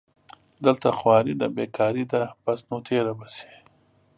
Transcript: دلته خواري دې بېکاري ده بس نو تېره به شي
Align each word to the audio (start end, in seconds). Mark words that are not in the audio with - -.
دلته 0.65 0.87
خواري 0.97 1.33
دې 1.39 1.47
بېکاري 1.55 2.03
ده 2.11 2.21
بس 2.43 2.59
نو 2.69 2.77
تېره 2.87 3.13
به 3.17 3.27
شي 3.35 3.51